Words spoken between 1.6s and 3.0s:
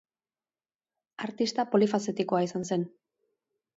polifazetikoa izan zen.